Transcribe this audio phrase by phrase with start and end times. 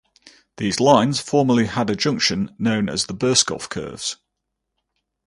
[0.57, 4.17] These lines formerly had a junction known as the Burscough curves.